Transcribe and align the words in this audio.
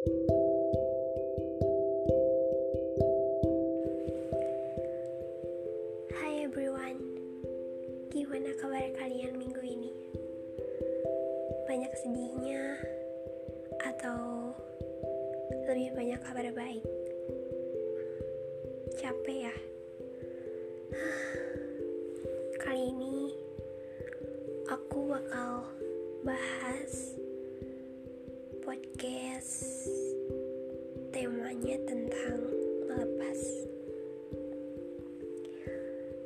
Hai 0.00 0.08
everyone, 6.40 6.96
gimana 8.08 8.48
kabar 8.56 8.80
kalian 8.96 9.36
minggu 9.36 9.60
ini? 9.60 9.92
Banyak 11.68 11.92
sedihnya 12.00 12.80
atau 13.84 14.56
lebih 15.68 15.92
banyak 15.92 16.20
kabar 16.24 16.48
baik? 16.48 16.84
Capek 18.96 19.52
ya? 19.52 19.56
Kali 22.56 22.88
ini 22.88 23.36
aku 24.64 25.12
bakal 25.12 25.68
bahas 26.24 27.20
podcast 28.70 29.66
temanya 31.10 31.74
tentang 31.90 32.38
melepas. 32.86 33.40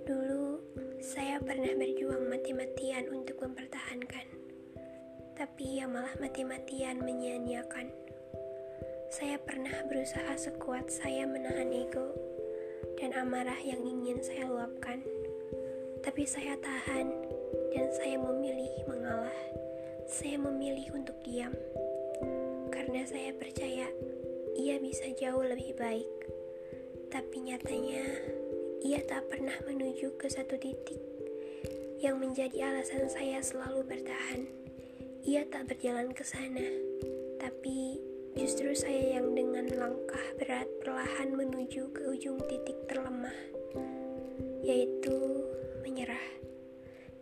Dulu 0.05 0.61
saya 1.01 1.41
pernah 1.41 1.73
berjuang 1.73 2.29
mati-matian 2.29 3.09
untuk 3.17 3.41
mempertahankan, 3.41 4.29
tapi 5.41 5.81
ia 5.81 5.89
malah 5.89 6.13
mati-matian 6.21 7.01
menyia-nyiakan. 7.01 7.89
Saya 9.09 9.41
pernah 9.41 9.81
berusaha 9.89 10.37
sekuat 10.37 10.93
saya 10.93 11.25
menahan 11.25 11.73
ego 11.73 12.13
dan 13.01 13.17
amarah 13.17 13.57
yang 13.65 13.81
ingin 13.81 14.21
saya 14.21 14.45
luapkan, 14.45 15.01
tapi 16.05 16.29
saya 16.29 16.61
tahan 16.61 17.09
dan 17.73 17.89
saya 17.97 18.21
memilih 18.21 18.85
mengalah. 18.85 19.41
Saya 20.05 20.37
memilih 20.37 20.93
untuk 20.93 21.17
diam 21.25 21.57
karena 22.71 23.03
saya 23.07 23.31
percaya 23.35 23.89
ia 24.55 24.79
bisa 24.79 25.11
jauh 25.19 25.43
lebih 25.43 25.75
baik. 25.75 26.11
Tapi 27.11 27.37
nyatanya, 27.47 28.07
ia 28.83 29.01
tak 29.07 29.27
pernah 29.31 29.55
menuju 29.67 30.15
ke 30.19 30.27
satu 30.31 30.59
titik 30.59 30.99
yang 32.05 32.21
menjadi 32.21 32.71
alasan 32.71 33.09
saya 33.09 33.41
selalu 33.41 33.87
bertahan. 33.87 34.45
Ia 35.25 35.49
tak 35.49 35.73
berjalan 35.73 36.13
ke 36.13 36.21
sana, 36.21 36.69
tapi 37.41 37.97
justru 38.37 38.77
saya 38.77 39.19
yang 39.19 39.33
dengan 39.33 39.73
langkah 39.73 40.27
berat 40.37 40.69
perlahan 40.85 41.33
menuju 41.33 41.91
ke 41.97 42.03
ujung 42.13 42.37
titik 42.45 42.77
terlemah, 42.91 43.35
yaitu 44.61 45.17
menyerah. 45.81 46.29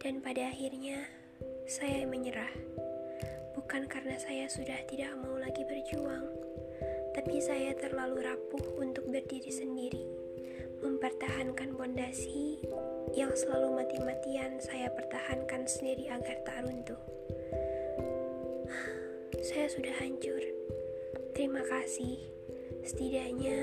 Dan 0.03 0.19
pada 0.19 0.51
akhirnya, 0.51 1.07
saya 1.70 2.03
menyerah. 2.11 2.51
Bukan 3.73 3.89
karena 3.89 4.20
saya 4.20 4.45
sudah 4.53 4.84
tidak 4.84 5.17
mau 5.17 5.33
lagi 5.41 5.65
berjuang, 5.65 6.28
tapi 7.17 7.41
saya 7.41 7.73
terlalu 7.73 8.20
rapuh 8.20 8.61
untuk 8.77 9.09
berdiri 9.09 9.48
sendiri, 9.48 10.05
mempertahankan 10.84 11.73
pondasi 11.73 12.61
yang 13.17 13.33
selalu 13.33 13.81
mati-matian 13.81 14.61
saya 14.61 14.92
pertahankan 14.92 15.64
sendiri 15.64 16.05
agar 16.12 16.37
tak 16.45 16.69
runtuh. 16.69 17.01
Saya 19.41 19.73
sudah 19.73 19.97
hancur. 20.05 20.45
Terima 21.33 21.64
kasih. 21.64 22.20
Setidaknya 22.84 23.57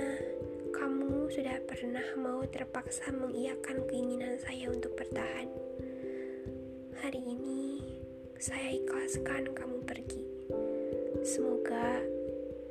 kamu 0.74 1.30
sudah 1.30 1.62
pernah 1.70 2.18
mau 2.18 2.42
terpaksa 2.50 3.14
mengiyakan 3.14 3.86
keinginan 3.86 4.42
saya 4.42 4.74
untuk 4.74 4.90
bertahan. 4.98 5.54
Hari 6.98 7.22
ini 7.22 7.89
saya 8.40 8.72
ikhlaskan 8.72 9.52
kamu 9.52 9.84
pergi. 9.84 10.24
Semoga 11.28 12.00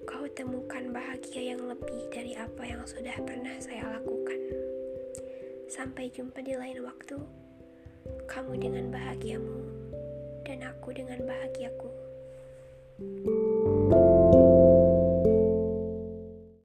kau 0.09 0.25
temukan 0.33 0.81
bahagia 0.97 1.53
yang 1.53 1.61
lebih 1.69 2.09
dari 2.09 2.33
apa 2.41 2.65
yang 2.65 2.81
sudah 2.89 3.13
pernah 3.21 3.53
saya 3.61 3.85
lakukan. 4.01 4.41
Sampai 5.69 6.09
jumpa 6.09 6.41
di 6.41 6.57
lain 6.57 6.81
waktu. 6.81 7.21
Kamu 8.25 8.57
dengan 8.57 8.89
bahagiamu 8.89 9.61
dan 10.49 10.65
aku 10.65 10.97
dengan 10.97 11.21
bahagiaku. 11.29 12.08